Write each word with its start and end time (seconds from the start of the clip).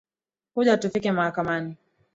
Kuja 0.53 0.77
tufike 0.77 1.11
mahakamani 1.11 1.75